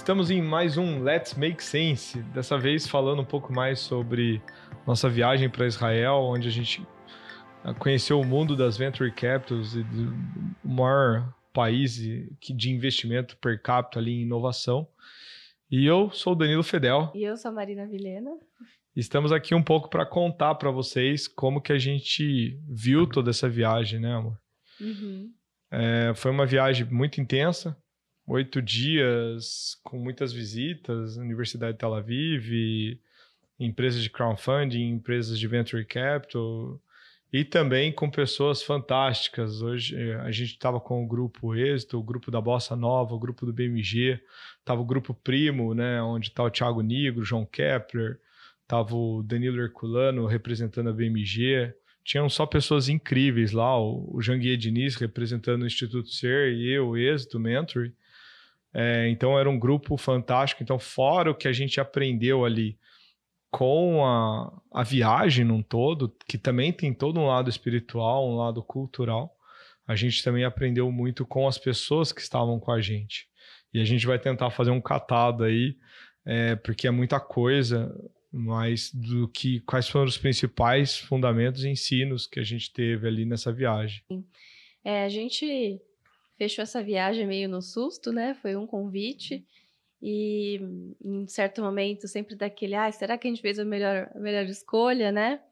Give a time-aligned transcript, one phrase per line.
[0.00, 4.42] Estamos em mais um Let's Make Sense, dessa vez falando um pouco mais sobre
[4.86, 6.84] nossa viagem para Israel, onde a gente
[7.62, 10.10] ah, conheceu o mundo das venture capitals e do
[10.64, 14.88] maior país de investimento per capita ali em inovação.
[15.70, 17.12] E eu sou o Danilo Fedel.
[17.14, 18.30] E eu sou a Marina Vilhena.
[18.96, 23.50] Estamos aqui um pouco para contar para vocês como que a gente viu toda essa
[23.50, 24.40] viagem, né, amor?
[24.80, 25.30] Uhum.
[25.70, 27.76] É, foi uma viagem muito intensa,
[28.30, 33.00] oito dias com muitas visitas, Universidade de Tel Aviv,
[33.58, 36.80] empresas de crowdfunding, empresas de venture capital
[37.32, 39.62] e também com pessoas fantásticas.
[39.62, 43.18] Hoje eh, a gente estava com o grupo Êxito, o grupo da Bossa Nova, o
[43.18, 44.20] grupo do BMG,
[44.60, 48.20] estava o grupo Primo, né, onde está o Thiago Nigro, João Kepler,
[48.62, 51.74] estava o Danilo Herculano representando a BMG.
[52.04, 57.40] Tinham só pessoas incríveis lá, o, Janguier Diniz representando o Instituto Ser e eu, Êxito,
[57.40, 57.92] Mentoring.
[58.72, 60.62] É, então era um grupo fantástico.
[60.62, 62.78] Então, fora o que a gente aprendeu ali
[63.50, 68.62] com a, a viagem num todo, que também tem todo um lado espiritual, um lado
[68.62, 69.36] cultural,
[69.86, 73.28] a gente também aprendeu muito com as pessoas que estavam com a gente.
[73.74, 75.76] E a gente vai tentar fazer um catado aí,
[76.24, 77.92] é, porque é muita coisa,
[78.32, 83.24] mas do que quais foram os principais fundamentos e ensinos que a gente teve ali
[83.24, 84.02] nessa viagem.
[84.84, 85.80] É, a gente
[86.40, 88.32] fechou essa viagem meio no susto, né?
[88.32, 89.46] Foi um convite.
[90.00, 90.58] E
[91.04, 94.46] em certo momento, sempre daquele, ah, será que a gente fez a melhor, a melhor
[94.46, 95.42] escolha, né?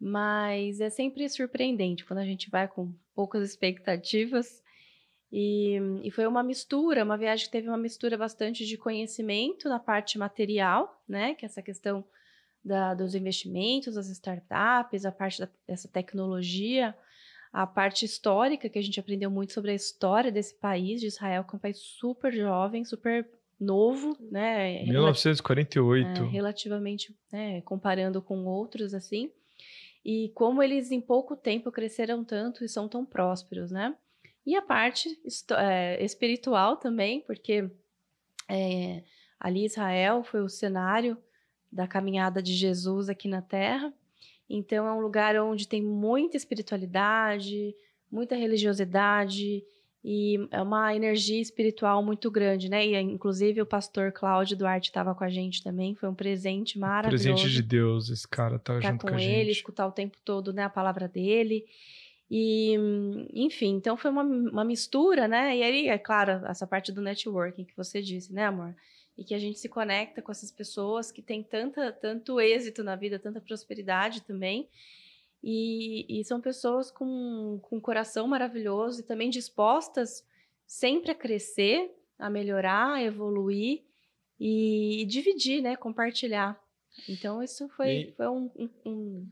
[0.00, 4.62] Mas é sempre surpreendente quando a gente vai com poucas expectativas.
[5.30, 9.78] E, e foi uma mistura, uma viagem que teve uma mistura bastante de conhecimento na
[9.78, 11.34] parte material, né?
[11.34, 12.02] Que é essa questão
[12.64, 16.96] da, dos investimentos, das startups, a parte dessa tecnologia,
[17.54, 21.44] a parte histórica, que a gente aprendeu muito sobre a história desse país, de Israel,
[21.44, 23.24] que é um país super jovem, super
[23.60, 24.82] novo, né?
[24.82, 26.08] 1948.
[26.08, 29.30] É, relativamente, né, comparando com outros, assim.
[30.04, 33.94] E como eles em pouco tempo cresceram tanto e são tão prósperos, né?
[34.44, 35.08] E a parte
[35.56, 37.70] é, espiritual também, porque
[38.48, 39.04] é,
[39.38, 41.16] ali Israel foi o cenário
[41.70, 43.94] da caminhada de Jesus aqui na Terra.
[44.56, 47.74] Então é um lugar onde tem muita espiritualidade,
[48.10, 49.64] muita religiosidade
[50.04, 52.86] e é uma energia espiritual muito grande, né?
[52.86, 57.24] E inclusive o pastor Cláudio Duarte estava com a gente também, foi um presente maravilhoso.
[57.24, 59.56] Presente de Deus, esse cara tá junto com, com a ele, gente.
[59.56, 61.64] escutar o tempo todo, né, a palavra dele.
[62.30, 62.74] E,
[63.32, 65.56] enfim, então foi uma, uma mistura, né?
[65.56, 68.74] E aí, é claro, essa parte do networking que você disse, né, amor?
[69.16, 72.96] E que a gente se conecta com essas pessoas que têm tanta, tanto êxito na
[72.96, 74.68] vida, tanta prosperidade também.
[75.42, 80.26] E, e são pessoas com, com um coração maravilhoso e também dispostas
[80.66, 83.82] sempre a crescer, a melhorar, a evoluir
[84.40, 85.76] e, e dividir, né?
[85.76, 86.58] Compartilhar.
[87.08, 88.12] Então, isso foi, e...
[88.12, 89.28] foi um, um, um,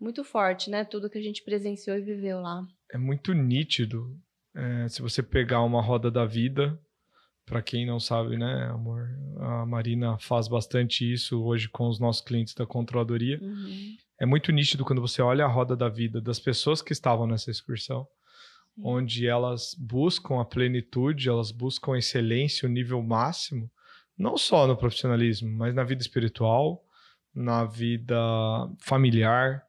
[0.00, 0.84] muito forte, né?
[0.84, 2.66] Tudo que a gente presenciou e viveu lá.
[2.90, 4.18] É muito nítido.
[4.54, 6.78] É, se você pegar uma roda da vida,
[7.44, 9.08] para quem não sabe, né, amor,
[9.38, 13.38] a Marina faz bastante isso hoje com os nossos clientes da controladoria.
[13.42, 13.96] Uhum.
[14.18, 17.50] É muito nítido quando você olha a roda da vida das pessoas que estavam nessa
[17.50, 18.06] excursão,
[18.74, 18.82] Sim.
[18.84, 23.70] onde elas buscam a plenitude, elas buscam a excelência, o nível máximo,
[24.16, 26.84] não só no profissionalismo, mas na vida espiritual,
[27.34, 28.16] na vida
[28.78, 29.64] familiar,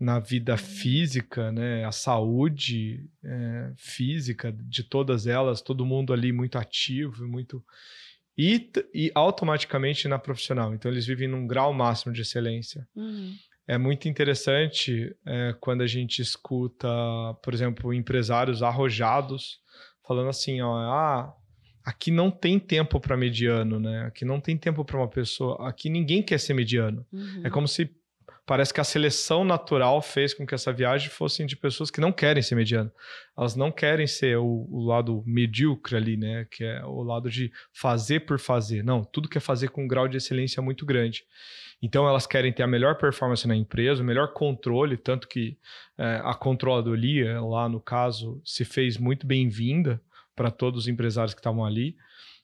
[0.00, 1.84] na vida física, né?
[1.84, 7.62] A saúde é, física de todas elas, todo mundo ali muito ativo, muito
[8.36, 10.74] e, e automaticamente na profissional.
[10.74, 12.88] Então eles vivem num grau máximo de excelência.
[12.96, 13.34] Uhum.
[13.68, 16.88] É muito interessante é, quando a gente escuta,
[17.42, 19.60] por exemplo, empresários arrojados
[20.08, 21.32] falando assim, ó, ah,
[21.84, 24.06] aqui não tem tempo para mediano, né?
[24.06, 25.68] Aqui não tem tempo para uma pessoa.
[25.68, 27.06] Aqui ninguém quer ser mediano.
[27.12, 27.42] Uhum.
[27.44, 27.94] É como se
[28.46, 32.12] parece que a seleção natural fez com que essa viagem fosse de pessoas que não
[32.12, 32.90] querem ser mediano.
[33.36, 36.46] Elas não querem ser o, o, lado medíocre ali, né?
[36.50, 38.82] Que é o lado de fazer por fazer.
[38.82, 41.24] Não, tudo quer fazer com um grau de excelência muito grande.
[41.82, 45.56] Então elas querem ter a melhor performance na empresa, o melhor controle, tanto que
[45.96, 50.00] é, a controladoria, lá no caso, se fez muito bem-vinda
[50.36, 51.96] para todos os empresários que estavam ali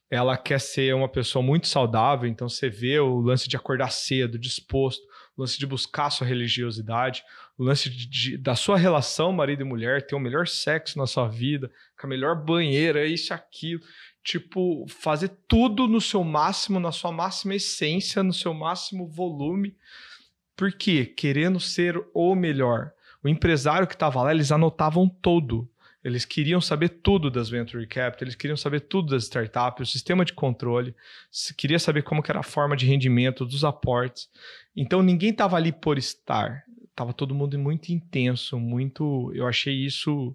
[0.09, 4.39] ela quer ser uma pessoa muito saudável, então você vê o lance de acordar cedo,
[4.39, 5.03] disposto,
[5.37, 7.23] o lance de buscar sua religiosidade,
[7.57, 11.05] o lance de, de, da sua relação marido e mulher, ter o melhor sexo na
[11.05, 13.81] sua vida, com a melhor banheira, isso aquilo.
[14.23, 19.75] Tipo, fazer tudo no seu máximo, na sua máxima essência, no seu máximo volume.
[20.55, 21.05] Por quê?
[21.05, 22.91] Querendo ser o melhor.
[23.23, 25.69] O empresário que estava lá, eles anotavam todo
[26.07, 30.23] Eles queriam saber tudo das venture capital, eles queriam saber tudo das startups, o sistema
[30.23, 30.95] de controle,
[31.57, 34.29] queria saber como que era a forma de rendimento dos aportes.
[34.73, 39.33] Então ninguém estava ali por estar, estava todo mundo muito intenso, muito.
[39.35, 40.33] Eu achei isso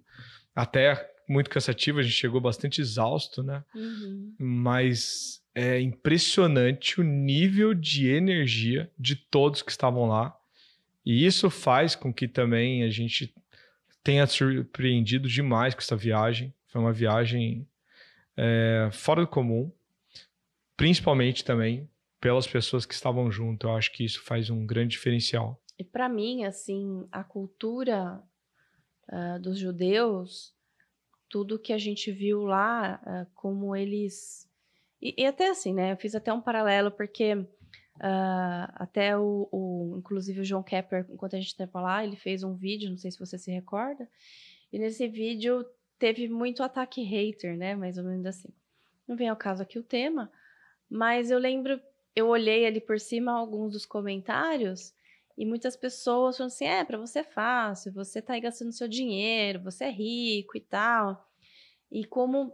[0.54, 3.64] até muito cansativo, a gente chegou bastante exausto, né?
[3.74, 4.34] Uhum.
[4.38, 10.36] Mas é impressionante o nível de energia de todos que estavam lá.
[11.02, 13.32] E isso faz com que também a gente
[14.02, 16.54] tenha surpreendido demais com essa viagem.
[16.66, 17.68] Foi uma viagem
[18.36, 19.70] é, fora do comum,
[20.76, 21.88] principalmente também
[22.20, 23.66] pelas pessoas que estavam junto.
[23.66, 25.60] Eu acho que isso faz um grande diferencial.
[25.78, 28.22] E para mim, assim, a cultura
[29.08, 30.54] uh, dos judeus,
[31.28, 34.48] tudo que a gente viu lá, uh, como eles.
[35.00, 35.92] E, e, até assim, né?
[35.92, 37.44] Eu fiz até um paralelo, porque
[37.96, 42.42] uh, até o, o, Inclusive o João Kepler, enquanto a gente estava lá, ele fez
[42.42, 44.08] um vídeo, não sei se você se recorda,
[44.72, 45.64] e nesse vídeo
[45.98, 47.74] teve muito ataque hater, né?
[47.76, 48.48] Mais ou menos assim.
[49.06, 50.30] Não vem ao caso aqui o tema,
[50.88, 51.80] mas eu lembro,
[52.14, 54.94] eu olhei ali por cima alguns dos comentários
[55.36, 58.88] e muitas pessoas falam assim: é, para você é fácil, você tá aí gastando seu
[58.88, 61.28] dinheiro, você é rico e tal.
[61.90, 62.52] E como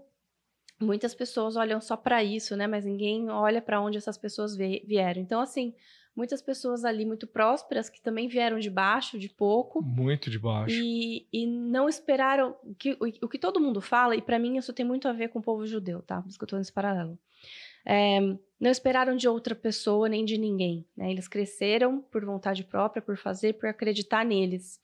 [0.80, 2.66] muitas pessoas olham só para isso, né?
[2.66, 5.20] Mas ninguém olha para onde essas pessoas vieram.
[5.20, 5.74] Então, assim,
[6.14, 9.82] muitas pessoas ali muito prósperas que também vieram de baixo, de pouco.
[9.82, 10.74] Muito de baixo.
[10.74, 12.56] E, e não esperaram.
[12.78, 15.28] Que, o, o que todo mundo fala, e para mim isso tem muito a ver
[15.28, 16.20] com o povo judeu, tá?
[16.20, 17.18] Por isso que eu tô nesse paralelo.
[17.84, 18.20] É,
[18.60, 20.84] não esperaram de outra pessoa nem de ninguém.
[20.96, 21.10] Né?
[21.10, 24.80] Eles cresceram por vontade própria, por fazer, por acreditar neles.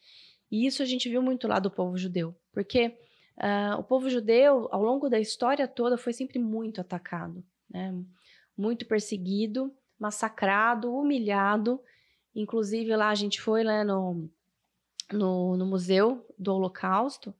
[0.50, 2.96] E isso a gente viu muito lá do povo judeu, porque
[3.38, 7.94] uh, o povo judeu, ao longo da história toda, foi sempre muito atacado, né?
[8.56, 11.80] muito perseguido, massacrado, humilhado.
[12.34, 14.28] Inclusive, lá a gente foi né, no,
[15.12, 17.34] no, no Museu do Holocausto,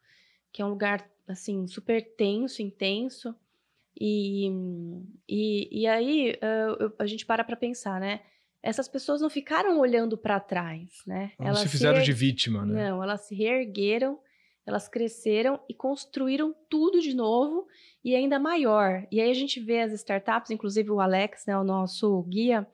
[0.53, 3.35] que é um lugar assim super tenso, intenso.
[3.99, 4.51] E,
[5.29, 8.21] e, e aí uh, a gente para para pensar, né?
[8.61, 11.33] Essas pessoas não ficaram olhando para trás, né?
[11.39, 12.91] Não elas se fizeram se de vítima, né?
[12.91, 14.19] Não, elas se reergueram,
[14.67, 17.67] elas cresceram e construíram tudo de novo
[18.03, 19.07] e ainda maior.
[19.11, 22.67] E aí a gente vê as startups, inclusive o Alex, né, o nosso guia,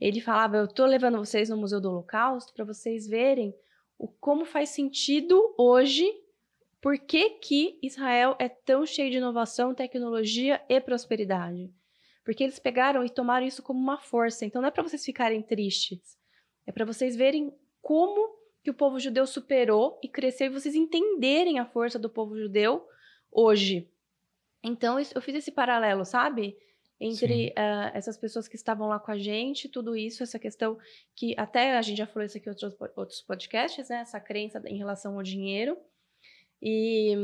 [0.00, 3.54] ele falava: Eu estou levando vocês no Museu do Holocausto para vocês verem
[3.98, 6.08] o, como faz sentido hoje
[6.80, 11.72] por que, que Israel é tão cheio de inovação, tecnologia e prosperidade?
[12.24, 14.44] Porque eles pegaram e tomaram isso como uma força.
[14.44, 16.16] Então não é para vocês ficarem tristes.
[16.66, 17.52] É para vocês verem
[17.82, 22.36] como que o povo judeu superou e cresceu e vocês entenderem a força do povo
[22.36, 22.86] judeu
[23.30, 23.88] hoje.
[24.62, 26.56] Então eu fiz esse paralelo, sabe?
[27.00, 30.76] Entre uh, essas pessoas que estavam lá com a gente, tudo isso, essa questão
[31.14, 34.00] que até a gente já falou isso aqui em outros, outros podcasts, né?
[34.00, 35.76] Essa crença em relação ao dinheiro
[36.60, 37.14] e,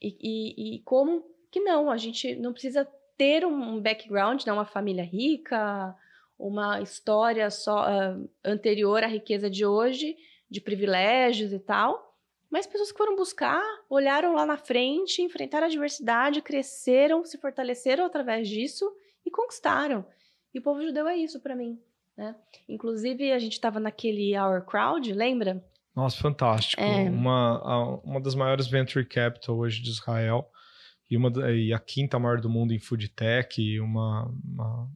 [0.00, 5.04] e, e, como que não, a gente não precisa ter um background, né, uma família
[5.04, 5.94] rica,
[6.38, 10.16] uma história só uh, anterior à riqueza de hoje,
[10.50, 12.14] de privilégios e tal,
[12.50, 18.04] mas pessoas que foram buscar, olharam lá na frente, enfrentaram a adversidade, cresceram, se fortaleceram
[18.06, 18.90] através disso
[19.24, 20.06] e conquistaram.
[20.54, 21.78] E o povo judeu é isso para mim.
[22.16, 22.34] Né?
[22.68, 25.62] Inclusive, a gente estava naquele Our Crowd, lembra?
[25.94, 26.82] Nossa, fantástico.
[26.82, 27.10] É.
[27.10, 30.50] Uma, uma das maiores venture capital hoje de Israel
[31.10, 34.90] e, uma, e a quinta maior do mundo em food tech uma, uma,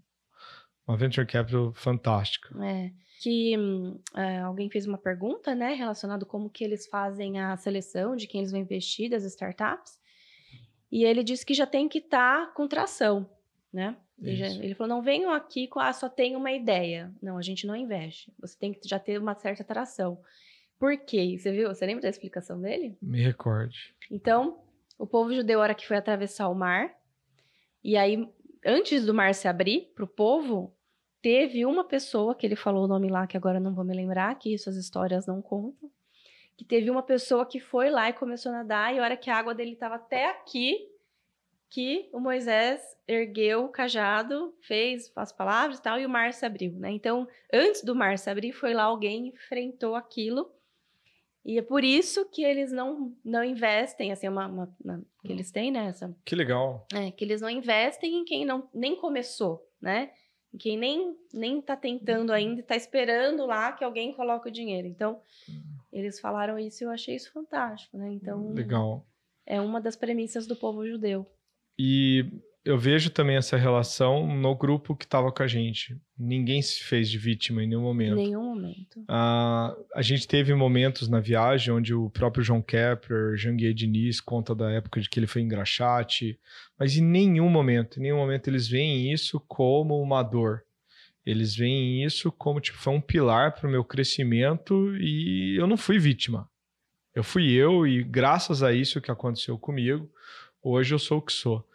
[0.86, 2.48] uma venture capital fantástica.
[2.64, 2.92] É.
[3.20, 3.54] Que
[4.16, 8.40] é, alguém fez uma pergunta, né, relacionado como que eles fazem a seleção de quem
[8.40, 10.00] eles vão investir das startups.
[10.90, 13.30] E ele disse que já tem que estar tá com tração,
[13.72, 13.96] né?
[14.22, 17.12] Ele, ele, falou: não venham aqui com, ah, só tem uma ideia.
[17.22, 18.32] Não, a gente não investe.
[18.38, 20.20] Você tem que já ter uma certa tração.
[20.78, 21.36] Por quê?
[21.38, 21.68] Você viu?
[21.68, 22.96] Você lembra da explicação dele?
[23.00, 23.94] Me recorde.
[24.10, 24.62] Então,
[24.98, 26.94] o povo judeu, a hora que foi atravessar o mar,
[27.82, 28.28] e aí,
[28.64, 30.74] antes do mar se abrir para o povo,
[31.22, 34.38] teve uma pessoa, que ele falou o nome lá, que agora não vou me lembrar,
[34.38, 35.90] que isso as histórias não contam,
[36.56, 39.30] que teve uma pessoa que foi lá e começou a nadar, e a hora que
[39.30, 40.88] a água dele estava até aqui,
[41.68, 46.44] que o Moisés ergueu o cajado, fez as palavras e tal, e o mar se
[46.44, 46.90] abriu, né?
[46.90, 50.50] Então, antes do mar se abrir, foi lá alguém enfrentou aquilo
[51.44, 55.32] e é por isso que eles não, não investem, assim, é uma, uma, uma que
[55.32, 55.86] eles têm, né?
[55.86, 56.86] Essa, que legal.
[56.92, 60.10] É, que eles não investem em quem não, nem começou, né?
[60.52, 64.86] Em quem nem, nem tá tentando ainda tá esperando lá que alguém coloque o dinheiro.
[64.86, 65.20] Então,
[65.92, 68.10] eles falaram isso e eu achei isso fantástico, né?
[68.12, 69.06] Então, legal.
[69.46, 71.26] É uma das premissas do povo judeu.
[71.78, 72.24] E
[72.62, 75.96] eu vejo também essa relação no grupo que estava com a gente.
[76.18, 78.18] Ninguém se fez de vítima em nenhum momento.
[78.18, 79.02] Em nenhum momento.
[79.08, 84.54] Ah, a gente teve momentos na viagem onde o próprio João Kepler, Jean-Guy Diniz conta
[84.54, 86.38] da época de que ele foi engraxate,
[86.78, 90.62] mas em nenhum momento, em nenhum momento eles veem isso como uma dor.
[91.24, 95.78] Eles veem isso como tipo foi um pilar para o meu crescimento e eu não
[95.78, 96.48] fui vítima.
[97.14, 100.10] Eu fui eu e graças a isso que aconteceu comigo,
[100.62, 101.66] hoje eu sou o que sou.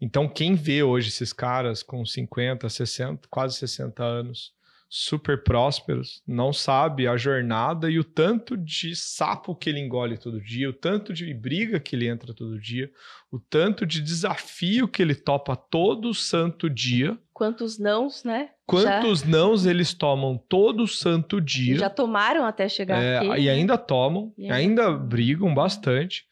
[0.00, 4.52] Então, quem vê hoje esses caras com 50, 60, quase 60 anos,
[4.92, 10.40] super prósperos, não sabe a jornada e o tanto de sapo que ele engole todo
[10.40, 12.90] dia, o tanto de briga que ele entra todo dia,
[13.30, 17.16] o tanto de desafio que ele topa todo santo dia.
[17.32, 18.50] Quantos nãos, né?
[18.66, 19.26] Quantos já...
[19.28, 21.78] nãos eles tomam todo santo dia.
[21.78, 23.42] Já tomaram até chegar é, aqui.
[23.42, 26.24] E ainda tomam, e ainda, ainda brigam bastante.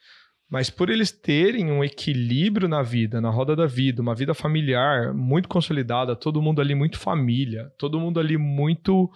[0.51, 5.13] Mas por eles terem um equilíbrio na vida, na roda da vida, uma vida familiar
[5.13, 9.11] muito consolidada, todo mundo ali muito família, todo mundo ali muito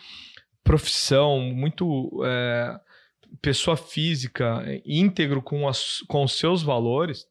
[0.62, 2.78] profissão, muito é,
[3.40, 7.26] pessoa física, íntegro com, as, com os seus valores,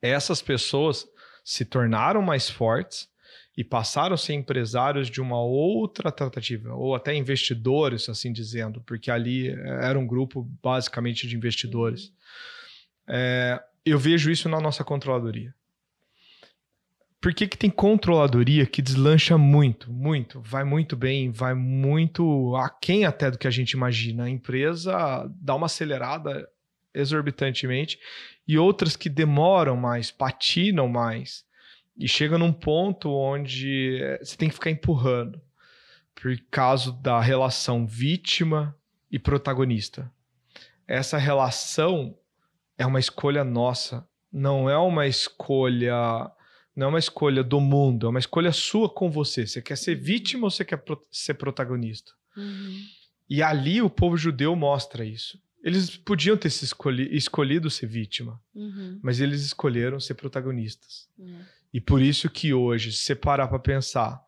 [0.00, 1.06] essas pessoas
[1.44, 3.08] se tornaram mais fortes
[3.56, 9.10] e passaram a ser empresários de uma outra tratativa, ou até investidores, assim dizendo, porque
[9.10, 12.12] ali era um grupo basicamente de investidores.
[13.08, 15.54] É, eu vejo isso na nossa controladoria.
[17.20, 23.04] Por que, que tem controladoria que deslancha muito, muito, vai muito bem, vai muito aquém
[23.04, 24.24] até do que a gente imagina?
[24.24, 26.48] A empresa dá uma acelerada
[26.94, 27.98] exorbitantemente
[28.46, 31.44] e outras que demoram mais, patinam mais
[31.96, 35.40] e chega num ponto onde é, você tem que ficar empurrando
[36.14, 38.76] por causa da relação vítima
[39.10, 40.10] e protagonista.
[40.86, 42.16] Essa relação
[42.78, 46.30] é uma escolha nossa, não é uma escolha,
[46.74, 49.46] não é uma escolha do mundo, é uma escolha sua com você.
[49.46, 52.12] Você quer ser vítima ou você quer pro ser protagonista?
[52.36, 52.80] Uhum.
[53.28, 55.40] E ali o povo judeu mostra isso.
[55.64, 59.00] Eles podiam ter se escolhi escolhido ser vítima, uhum.
[59.02, 61.08] mas eles escolheram ser protagonistas.
[61.18, 61.40] Uhum.
[61.72, 64.22] E por isso que hoje, se você parar para pensar,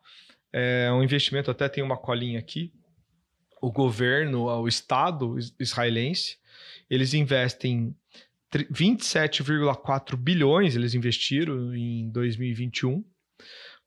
[0.51, 2.73] é um investimento, até tem uma colinha aqui,
[3.61, 6.37] o governo, o Estado israelense,
[6.89, 7.95] eles investem
[8.51, 13.05] 27,4 bilhões eles investiram em 2021,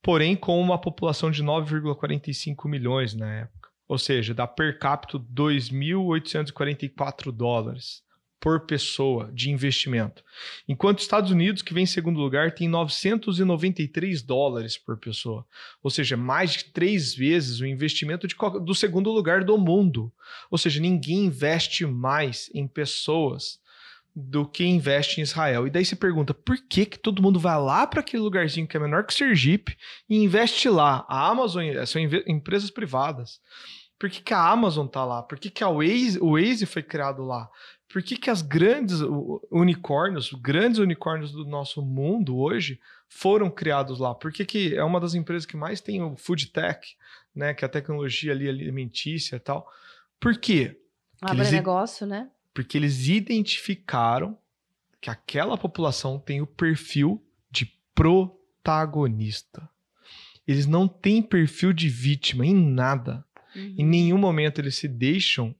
[0.02, 3.70] porém com uma população de 9,45 milhões na época.
[3.88, 8.04] Ou seja, dá per capita 2.844 dólares
[8.42, 10.24] por pessoa de investimento.
[10.66, 15.46] Enquanto os Estados Unidos, que vem em segundo lugar, tem 993 dólares por pessoa.
[15.80, 20.12] Ou seja, mais de três vezes o investimento de, do segundo lugar do mundo.
[20.50, 23.60] Ou seja, ninguém investe mais em pessoas
[24.14, 25.66] do que investe em Israel.
[25.66, 28.76] E daí você pergunta, por que que todo mundo vai lá para aquele lugarzinho que
[28.76, 29.76] é menor que Sergipe
[30.08, 31.06] e investe lá?
[31.08, 33.40] A Amazon são empresas privadas.
[33.98, 35.22] Por que, que a Amazon tá lá?
[35.22, 37.48] Por que, que a Waze, o Waze foi criado lá?
[37.88, 38.98] Por que, que as grandes
[39.50, 44.14] unicórnios, grandes unicórnios do nosso mundo hoje foram criados lá?
[44.14, 46.96] Por que, que é uma das empresas que mais tem o food tech,
[47.34, 47.54] né?
[47.54, 49.70] Que é a tecnologia ali alimentícia e tal.
[50.18, 50.78] Por quê?
[51.20, 51.52] Abre eles...
[51.52, 52.28] negócio, né?
[52.54, 54.38] Porque eles identificaram
[55.00, 59.68] que aquela população tem o perfil de protagonista.
[60.46, 63.24] Eles não têm perfil de vítima em nada.
[63.54, 63.74] Uhum.
[63.78, 65.54] Em nenhum momento eles se deixam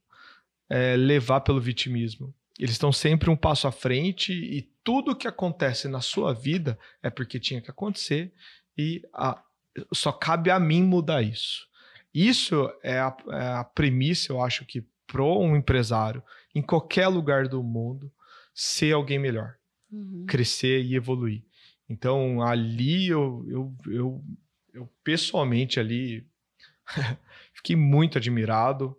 [0.69, 2.33] é, levar pelo vitimismo.
[2.59, 7.09] Eles estão sempre um passo à frente e tudo que acontece na sua vida é
[7.09, 8.31] porque tinha que acontecer
[8.77, 9.41] e a,
[9.93, 11.67] só cabe a mim mudar isso.
[12.13, 16.23] Isso é a, é a premissa, eu acho que, para um empresário
[16.55, 18.11] em qualquer lugar do mundo,
[18.51, 19.53] ser alguém melhor,
[19.91, 20.25] uhum.
[20.27, 21.43] crescer e evoluir.
[21.87, 24.23] Então, ali eu, eu, eu,
[24.73, 26.25] eu pessoalmente ali
[27.53, 28.97] fiquei muito admirado.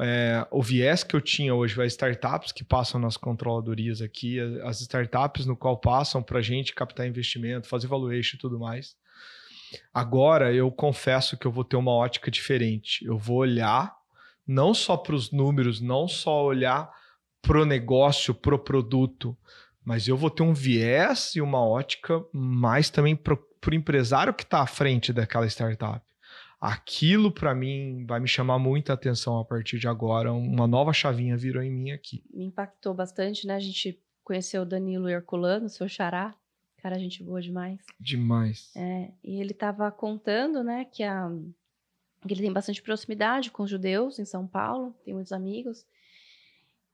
[0.00, 4.80] É, o viés que eu tinha hoje, as startups que passam nas controladorias aqui, as
[4.80, 8.96] startups no qual passam para a gente captar investimento, fazer valuation e tudo mais.
[9.94, 13.04] Agora eu confesso que eu vou ter uma ótica diferente.
[13.04, 14.01] Eu vou olhar
[14.52, 16.90] não só para os números, não só olhar
[17.40, 19.36] pro negócio, pro produto,
[19.84, 24.44] mas eu vou ter um viés e uma ótica mais também para o empresário que
[24.44, 26.04] está à frente daquela startup.
[26.60, 30.32] Aquilo para mim vai me chamar muita atenção a partir de agora.
[30.32, 32.22] Uma nova chavinha virou em mim aqui.
[32.32, 33.56] Me impactou bastante, né?
[33.56, 36.32] A gente conheceu o Danilo Herculano, seu xará.
[36.80, 37.80] Cara, gente boa demais.
[37.98, 38.70] Demais.
[38.76, 41.28] É, e ele estava contando, né, que a
[42.28, 45.86] que ele tem bastante proximidade com os judeus em São Paulo, tem muitos amigos.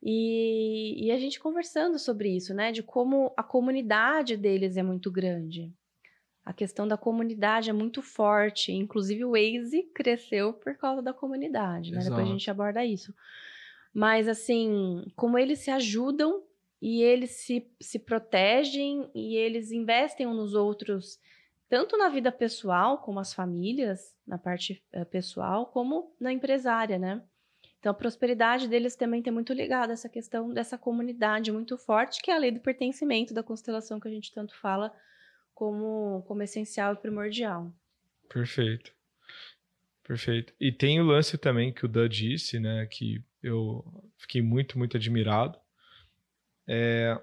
[0.02, 2.70] E, e, a gente conversando sobre isso, né?
[2.70, 5.72] De como a comunidade deles é muito grande.
[6.44, 8.72] a questão da comunidade é muito forte.
[8.72, 11.98] Inclusive, o Waze cresceu por causa da comunidade, né?
[11.98, 13.12] Depois a gente aborda isso.
[13.92, 16.42] Mas, assim, como eles se ajudam
[16.80, 21.18] e eles se, se protegem e eles investem uns nos outros,
[21.68, 27.22] tanto na vida pessoal, como as famílias, na parte uh, pessoal, como na empresária, né?
[27.78, 32.20] Então, a prosperidade deles também tem muito ligado a essa questão dessa comunidade muito forte,
[32.20, 34.92] que é a lei do pertencimento da constelação que a gente tanto fala
[35.54, 37.72] como, como essencial e primordial.
[38.28, 38.92] Perfeito.
[40.02, 40.54] Perfeito.
[40.58, 43.84] E tem o lance também que o Dan disse, né, que eu
[44.16, 45.58] fiquei muito, muito admirado.
[46.66, 47.16] É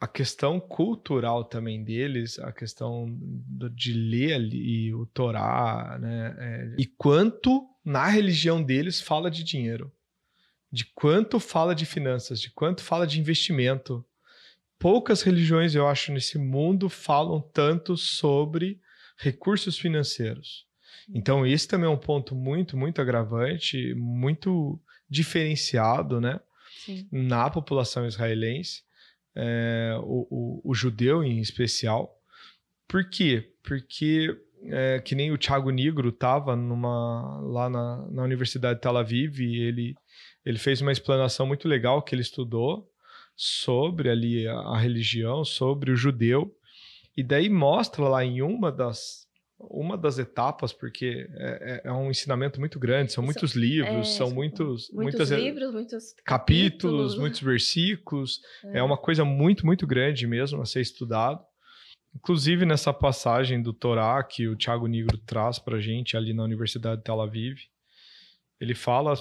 [0.00, 3.18] a questão cultural também deles, a questão
[3.74, 9.92] de ler ali o Torá, né, é, e quanto na religião deles fala de dinheiro,
[10.72, 14.02] de quanto fala de finanças, de quanto fala de investimento,
[14.78, 18.80] poucas religiões, eu acho, nesse mundo falam tanto sobre
[19.18, 20.66] recursos financeiros.
[21.12, 26.40] Então, esse também é um ponto muito, muito agravante, muito diferenciado, né?
[26.84, 27.06] Sim.
[27.10, 28.82] Na população israelense,
[29.34, 32.16] é, o, o, o, judeu em especial.
[32.86, 33.52] Por quê?
[33.62, 39.40] Porque, é, que nem o Thiago Negro estava lá na, na Universidade de Tel Aviv,
[39.40, 39.94] e ele,
[40.44, 42.90] ele fez uma explanação muito legal que ele estudou
[43.36, 46.54] sobre ali a, a religião, sobre o judeu,
[47.16, 49.28] e daí mostra lá em uma das
[49.68, 54.12] uma das etapas, porque é, é, é um ensinamento muito grande, são muitos livros, é,
[54.12, 58.40] são muitos, muitos muitas, livros, muitos capítulos, capítulos muitos versículos.
[58.64, 58.78] É.
[58.78, 58.82] é.
[58.82, 61.44] uma coisa muito, muito grande mesmo a ser estudado.
[62.14, 66.98] Inclusive nessa passagem do Torá que o Tiago Negro traz para gente ali na Universidade
[66.98, 67.58] de Tel Aviv,
[68.60, 69.14] ele fala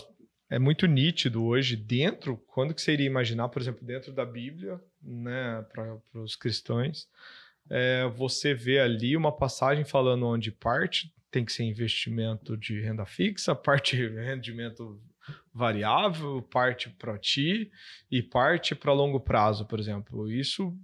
[0.50, 4.82] é muito nítido hoje dentro, quando que você iria imaginar, por exemplo, dentro da Bíblia,
[5.00, 7.08] né, para os cristãos,
[7.70, 13.06] é, você vê ali uma passagem falando onde parte tem que ser investimento de renda
[13.06, 15.00] fixa, parte rendimento
[15.54, 17.72] variável, parte para ti
[18.10, 20.32] e parte para longo prazo, por exemplo.
[20.32, 20.76] Isso,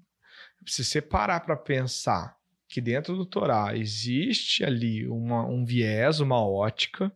[0.65, 2.37] se você parar para pensar
[2.67, 7.11] que dentro do Torá existe ali uma, um viés, uma ótica,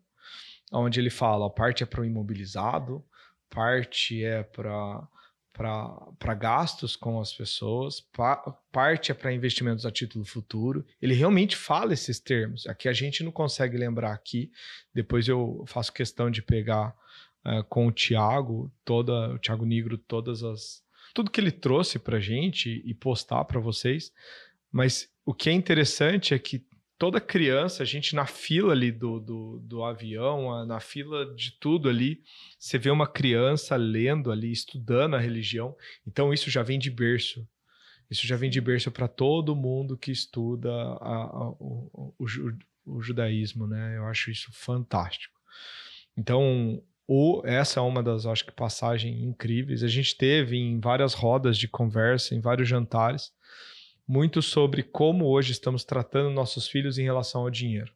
[0.71, 3.03] onde ele fala, parte é para o imobilizado,
[3.49, 5.07] parte é para
[5.59, 8.37] para gastos com as pessoas, pa,
[8.71, 10.85] parte é para investimentos a título futuro.
[11.01, 12.65] Ele realmente fala esses termos.
[12.65, 14.49] Aqui a gente não consegue lembrar aqui.
[14.93, 16.95] Depois eu faço questão de pegar
[17.45, 20.81] uh, com o Tiago, o Tiago Negro, todas as
[21.13, 24.13] tudo que ele trouxe para gente e postar para vocês.
[24.71, 26.63] Mas o que é interessante é que
[26.99, 31.87] toda criança, a gente na fila ali do, do, do avião, na fila de tudo
[31.87, 32.21] ali,
[32.59, 35.73] você vê uma criança lendo ali, estudando a religião.
[36.05, 37.47] Então isso já vem de berço.
[38.11, 42.25] Isso já vem de berço para todo mundo que estuda a, a, o, o,
[42.85, 43.95] o, judaísmo, né?
[43.95, 45.39] Eu acho isso fantástico.
[46.17, 49.83] Então, o, essa é uma das, acho que, passagens incríveis.
[49.83, 53.31] A gente teve em várias rodas de conversa, em vários jantares,
[54.09, 57.93] muito sobre como hoje estamos tratando nossos filhos em relação ao dinheiro.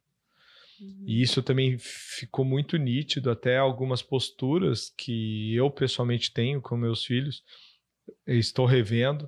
[0.79, 1.05] Uhum.
[1.07, 7.03] E isso também ficou muito nítido, até algumas posturas que eu pessoalmente tenho com meus
[7.03, 7.43] filhos,
[8.27, 9.27] estou revendo,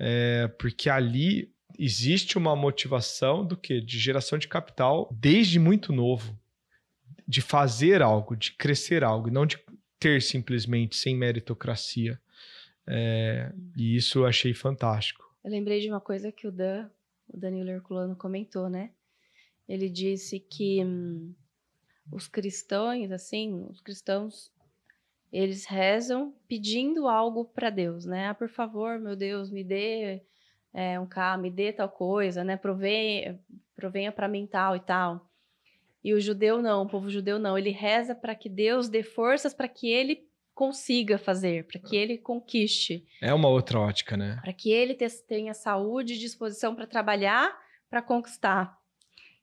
[0.00, 3.80] é, porque ali existe uma motivação do que?
[3.80, 6.36] De geração de capital desde muito novo,
[7.28, 9.60] de fazer algo, de crescer algo, e não de
[10.00, 12.20] ter simplesmente sem meritocracia.
[12.84, 15.25] É, e isso eu achei fantástico.
[15.46, 16.90] Eu lembrei de uma coisa que o Dan,
[17.28, 18.90] o Danilo Herculano comentou, né?
[19.68, 21.32] Ele disse que hum,
[22.10, 24.52] os cristãos, assim, os cristãos,
[25.32, 28.26] eles rezam pedindo algo para Deus, né?
[28.26, 30.20] Ah, por favor, meu Deus, me dê
[30.74, 32.56] é, um carro, me dê tal coisa, né?
[32.56, 33.38] Provenha,
[33.76, 35.30] provenha para mim tal e tal.
[36.02, 37.56] E o judeu não, o povo judeu não.
[37.56, 42.16] Ele reza para que Deus dê forças para que ele consiga fazer, para que ele
[42.16, 43.06] conquiste.
[43.20, 44.38] É uma outra ótica, né?
[44.42, 44.96] Para que ele
[45.28, 47.54] tenha saúde e disposição para trabalhar,
[47.90, 48.74] para conquistar.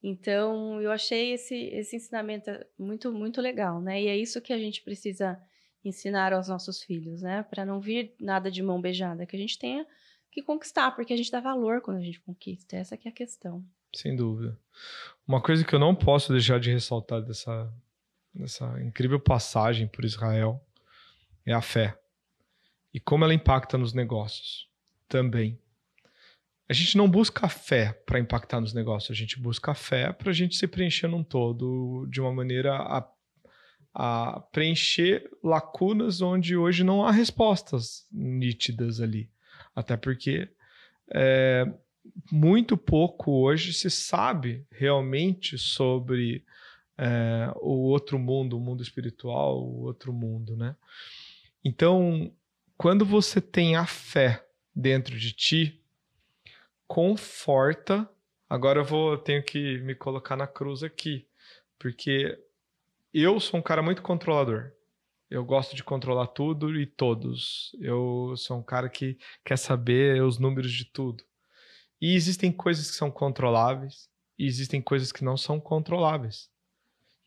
[0.02, 2.49] Então, eu achei esse, esse ensinamento
[2.80, 4.02] muito, muito legal, né?
[4.02, 5.39] E é isso que a gente precisa
[5.86, 7.43] ensinar aos nossos filhos, né?
[7.43, 9.86] Para não vir nada de mão beijada, que a gente tenha
[10.32, 12.76] que conquistar, porque a gente dá valor quando a gente conquista.
[12.76, 13.63] Essa é a questão.
[13.93, 14.58] Sem dúvida.
[15.28, 17.71] Uma coisa que eu não posso deixar de ressaltar dessa,
[18.34, 20.60] dessa incrível passagem por Israel
[21.45, 21.97] é a fé.
[22.93, 24.67] E como ela impacta nos negócios
[25.08, 25.60] também.
[26.67, 30.12] A gente não busca a fé para impactar nos negócios, a gente busca a fé
[30.12, 33.08] para a gente se preencher num todo de uma maneira a,
[33.93, 39.29] a preencher lacunas onde hoje não há respostas nítidas ali.
[39.75, 40.49] Até porque
[41.13, 41.71] é,
[42.32, 46.43] muito pouco hoje se sabe realmente sobre
[46.97, 50.75] é, o outro mundo, o mundo espiritual, o outro mundo, né?
[51.63, 52.32] Então,
[52.78, 54.45] quando você tem a fé
[54.76, 55.82] dentro de ti,
[56.88, 58.10] conforta.
[58.49, 61.28] Agora eu vou tenho que me colocar na cruz aqui,
[61.80, 62.39] porque
[63.13, 64.71] eu sou um cara muito controlador.
[65.30, 67.76] Eu gosto de controlar tudo e todos.
[67.80, 71.23] Eu sou um cara que quer saber os números de tudo.
[71.99, 76.52] E existem coisas que são controláveis e existem coisas que não são controláveis.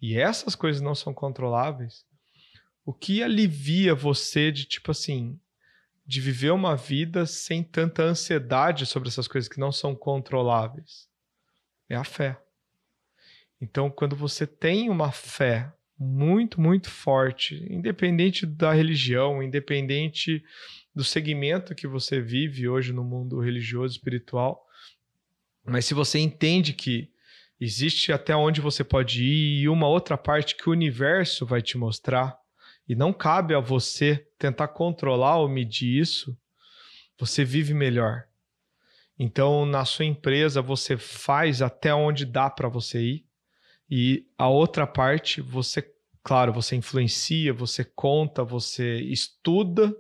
[0.01, 2.05] E essas coisas não são controláveis.
[2.87, 5.40] O que alivia você de tipo assim,
[6.07, 11.09] de viver uma vida sem tanta ansiedade sobre essas coisas que não são controláveis?
[11.88, 12.40] É a fé.
[13.61, 20.44] Então, quando você tem uma fé muito, muito forte, independente da religião, independente
[20.94, 24.64] do segmento que você vive hoje no mundo religioso, espiritual,
[25.64, 27.11] mas se você entende que
[27.61, 31.77] existe até onde você pode ir e uma outra parte que o universo vai te
[31.77, 32.38] mostrar,
[32.88, 36.37] e não cabe a você tentar controlar ou medir isso,
[37.18, 38.25] você vive melhor.
[39.18, 43.27] Então, na sua empresa, você faz até onde dá para você ir,
[43.90, 45.88] e a outra parte, você,
[46.22, 49.94] claro, você influencia, você conta, você estuda,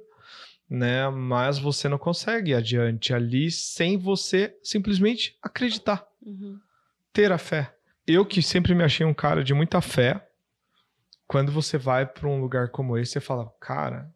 [0.68, 1.08] né?
[1.08, 6.04] Mas você não consegue ir adiante ali sem você simplesmente acreditar.
[6.20, 6.58] Uhum
[7.16, 7.74] ter a fé.
[8.06, 10.25] Eu que sempre me achei um cara de muita fé,
[11.26, 14.12] quando você vai para um lugar como esse, você fala, cara,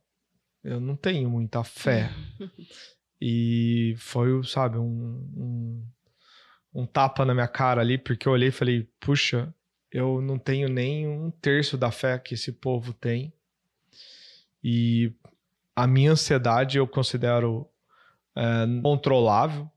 [0.63, 2.11] eu não tenho muita fé.
[3.21, 4.83] e foi, sabe, um,
[5.37, 5.87] um,
[6.75, 9.53] um, tapa na minha cara ali, porque eu olhei e falei, puxa,
[9.91, 13.33] eu não tenho nem um terço da fé que esse povo tem.
[14.63, 15.13] E
[15.75, 17.69] a minha ansiedade eu considero
[18.37, 18.43] é,
[18.83, 19.71] controlável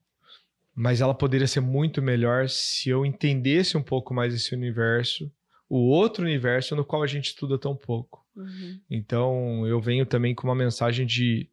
[0.76, 5.32] mas ela poderia ser muito melhor se eu entendesse um pouco mais esse universo,
[5.74, 8.24] o outro universo no qual a gente estuda tão pouco.
[8.36, 8.80] Uhum.
[8.90, 11.50] Então eu venho também com uma mensagem de.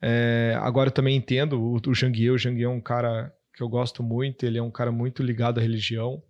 [0.00, 2.32] É, agora eu também entendo o, o Janguier.
[2.32, 5.58] O Janguier é um cara que eu gosto muito, ele é um cara muito ligado
[5.58, 6.22] à religião,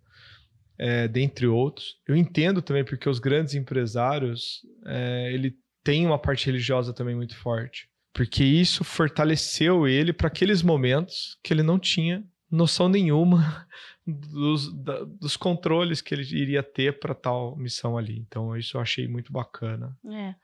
[0.79, 1.97] é, dentre outros.
[2.07, 7.35] Eu entendo também porque os grandes empresários, é, ele tem uma parte religiosa também muito
[7.37, 13.67] forte porque isso fortaleceu ele para aqueles momentos que ele não tinha noção nenhuma
[14.05, 18.17] dos, da, dos controles que ele iria ter para tal missão ali.
[18.19, 19.97] Então, isso eu achei muito bacana.
[20.05, 20.35] É.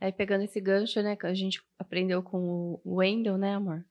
[0.00, 3.84] Aí, pegando esse gancho, né, que a gente aprendeu com o Wendell, né, amor?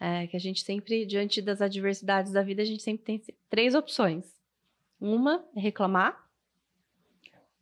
[0.00, 3.74] É, que a gente sempre, diante das adversidades da vida, a gente sempre tem três
[3.74, 4.24] opções.
[5.00, 6.18] Uma é reclamar,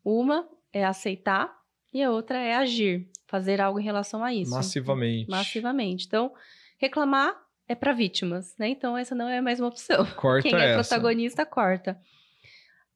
[0.04, 1.52] uma é aceitar
[1.92, 4.50] e a outra é agir fazer algo em relação a isso.
[4.50, 5.30] Massivamente.
[5.30, 6.06] Massivamente.
[6.06, 6.34] Então,
[6.76, 7.34] reclamar
[7.68, 8.68] é para vítimas, né?
[8.68, 10.04] Então, essa não é mais uma opção.
[10.16, 10.88] Corta Quem é essa.
[10.88, 12.00] protagonista, corta.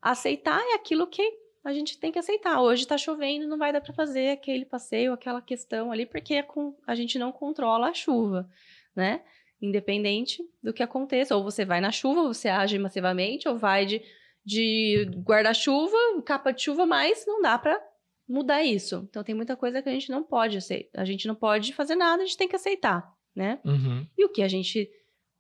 [0.00, 1.22] Aceitar é aquilo que
[1.64, 2.61] a gente tem que aceitar.
[2.61, 6.42] Hoje está chovendo, não vai dar para fazer aquele passeio, aquela questão ali, porque é
[6.42, 8.48] com, a gente não controla a chuva,
[8.94, 9.22] né?
[9.61, 11.35] Independente do que aconteça.
[11.35, 14.00] Ou você vai na chuva, você age massivamente, ou vai de,
[14.44, 17.83] de guarda-chuva, capa de chuva, mas não dá para
[18.29, 19.07] mudar isso.
[19.09, 21.00] Então tem muita coisa que a gente não pode aceitar.
[21.00, 23.61] A gente não pode fazer nada, a gente tem que aceitar, né?
[23.64, 24.07] Uhum.
[24.16, 24.90] E o que a gente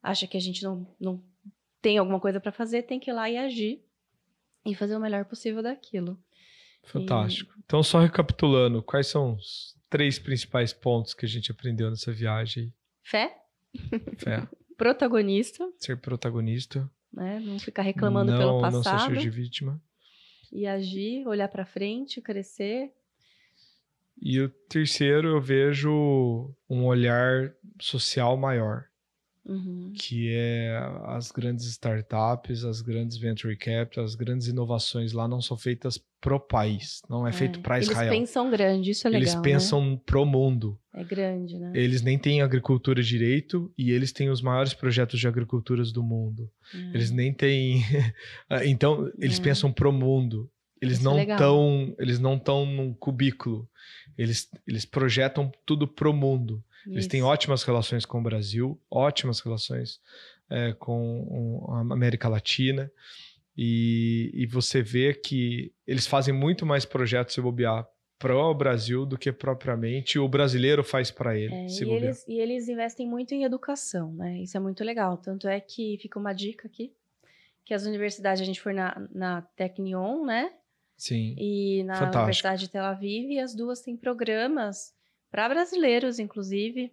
[0.02, 1.24] acha que a gente não, não
[1.80, 3.82] tem alguma coisa para fazer, tem que ir lá e agir
[4.64, 6.18] e fazer o melhor possível daquilo.
[6.84, 7.52] Fantástico.
[7.56, 7.62] E...
[7.64, 12.72] Então, só recapitulando, quais são os três principais pontos que a gente aprendeu nessa viagem?
[13.02, 13.36] Fé.
[14.18, 14.46] Fé.
[14.76, 15.66] protagonista.
[15.78, 16.88] Ser protagonista.
[17.12, 17.40] Né?
[17.40, 19.10] Não ficar reclamando não, pelo passado.
[19.10, 19.80] Não ser de vítima
[20.52, 22.92] e agir, olhar para frente, crescer.
[24.20, 28.84] E o terceiro, eu vejo um olhar social maior,
[29.44, 29.92] uhum.
[29.94, 35.56] que é as grandes startups, as grandes venture capital, as grandes inovações lá não são
[35.56, 37.32] feitas pro país, não é, é.
[37.32, 38.12] feito para Israel.
[38.12, 39.22] Eles pensam grande, isso é legal.
[39.22, 40.00] Eles pensam né?
[40.04, 40.78] pro mundo.
[40.94, 41.72] É grande, né?
[41.74, 46.50] Eles nem têm agricultura direito e eles têm os maiores projetos de agriculturas do mundo.
[46.74, 46.90] Hum.
[46.94, 47.84] Eles nem têm.
[48.64, 49.42] então, eles é.
[49.42, 50.50] pensam pro mundo.
[50.80, 53.68] Eles Isso não estão, é eles não estão num cubículo.
[54.16, 56.62] Eles, eles projetam tudo pro mundo.
[56.86, 56.94] Isso.
[56.94, 60.00] Eles têm ótimas relações com o Brasil, ótimas relações
[60.50, 62.90] é, com a América Latina.
[63.56, 69.18] E, e você vê que eles fazem muito mais projetos se bobear pro Brasil do
[69.18, 71.54] que propriamente o brasileiro faz para ele.
[71.54, 74.38] É, e, eles, e eles investem muito em educação, né?
[74.38, 75.16] Isso é muito legal.
[75.16, 76.92] Tanto é que fica uma dica aqui,
[77.64, 80.52] que as universidades, a gente foi na, na Technion, né?
[80.96, 81.34] Sim.
[81.38, 82.18] E na Fantástico.
[82.22, 84.92] Universidade de Tel Aviv, e as duas têm programas
[85.30, 86.90] para brasileiros, inclusive,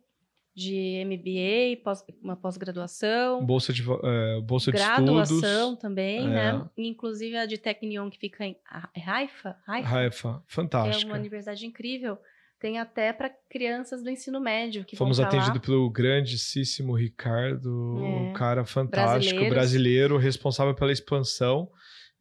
[0.56, 3.44] de MBA, pós, uma pós-graduação.
[3.46, 5.30] Bolsa de, é, bolsa de graduação
[5.74, 5.80] estudos.
[5.82, 6.28] também, É.
[6.54, 6.70] né?
[6.78, 8.56] Inclusive a de Tecnion, que fica em
[8.96, 9.56] é Haifa.
[9.68, 9.90] Haifa.
[9.90, 11.10] Raifa, que é fantástica.
[11.12, 12.18] uma universidade incrível.
[12.60, 18.02] Tem até para crianças do ensino médio que Fomos atendidos pelo grandíssimo Ricardo, É.
[18.30, 21.70] um cara fantástico, brasileiro, responsável pela expansão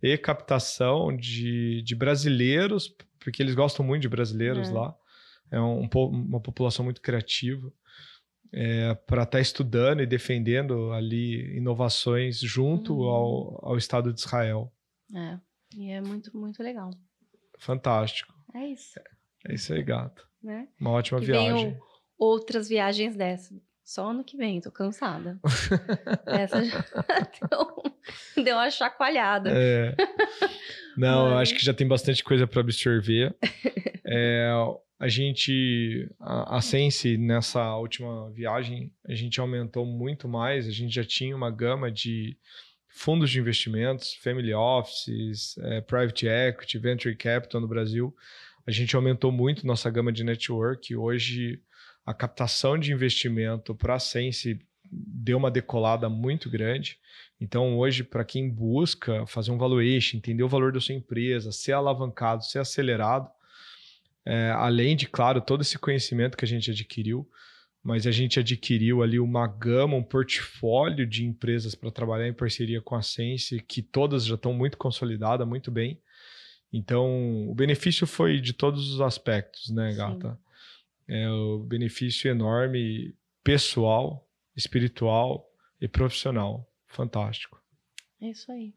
[0.03, 4.73] e captação de, de brasileiros, porque eles gostam muito de brasileiros É.
[4.73, 4.95] lá.
[5.51, 7.71] É um, uma população muito criativa.
[9.07, 13.05] para estar estudando e defendendo ali inovações junto Uhum.
[13.09, 14.71] ao, ao Estado de Israel.
[15.15, 15.39] É.
[15.77, 16.91] E é muito, muito legal.
[17.59, 18.33] Fantástico.
[18.55, 18.99] É isso,
[19.49, 20.27] É isso aí, gato.
[20.43, 20.69] né?
[20.81, 21.79] Uma ótima Que viagem.
[22.19, 23.59] outras viagens dessas.
[23.93, 25.39] Só ano que vem, tô cansada.
[26.25, 26.79] Essa já
[28.37, 29.51] deu, deu uma chacoalhada.
[29.53, 29.95] É.
[30.97, 33.37] Não, eu Mas- acho que já tem bastante coisa para absorver.
[34.03, 34.51] É,
[34.99, 40.67] a gente, a, a Sense, nessa última viagem, a gente aumentou muito mais.
[40.67, 42.35] A gente já tinha uma gama de
[42.89, 48.17] fundos de investimentos, family offices, é, private equity, venture capital no Brasil.
[48.67, 50.97] A gente aumentou muito nossa gama de network.
[50.97, 51.61] Hoje,
[52.05, 54.59] a captação de investimento para a Sense
[54.91, 56.99] deu uma decolada muito grande.
[57.41, 61.73] Então, hoje, para quem busca fazer um valuation, entender o valor da sua empresa, ser
[61.73, 63.29] alavancado, ser acelerado,
[64.25, 67.29] é, além de, claro, todo esse conhecimento que a gente adquiriu,
[67.83, 72.81] mas a gente adquiriu ali uma gama, um portfólio de empresas para trabalhar em parceria
[72.81, 76.01] com a Sense, que todas já estão muito consolidadas, muito bem.
[76.73, 79.97] Então, o benefício foi de todos os aspectos, né, Sim.
[79.97, 80.39] gata?
[81.09, 85.49] É o benefício enorme pessoal, espiritual
[85.81, 86.69] e profissional.
[86.87, 87.61] Fantástico.
[88.21, 88.73] É isso aí.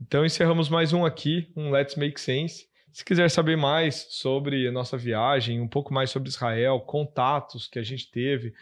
[0.00, 2.68] Então encerramos mais um aqui, um Let's Make Sense.
[2.92, 7.78] Se quiser saber mais sobre a nossa viagem, um pouco mais sobre Israel, contatos que
[7.78, 8.54] a gente teve,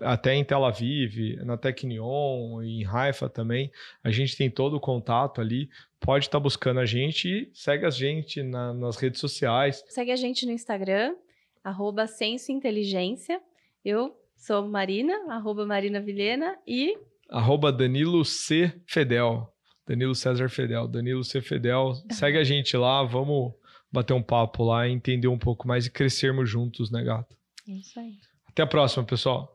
[0.00, 3.70] até em Tel Aviv, na Tecnion e em Haifa também,
[4.02, 5.70] a gente tem todo o contato ali.
[6.00, 9.82] Pode estar buscando a gente e segue a gente na- nas redes sociais.
[9.88, 11.14] Segue a gente no Instagram,
[11.68, 13.40] arroba Senso Inteligência.
[13.84, 16.96] Eu sou Marina, arroba Marina Vilhena e
[17.30, 18.72] Arroba Danilo C.
[18.86, 19.52] Fedel.
[19.86, 20.88] Danilo César Fedel.
[20.88, 21.42] Danilo C.
[21.42, 21.92] Fedel.
[22.10, 23.52] Segue a gente lá, vamos
[23.92, 27.36] bater um papo lá, entender um pouco mais e crescermos juntos, né, gato?
[27.68, 28.14] é isso aí.
[28.48, 29.54] Até a próxima, pessoal.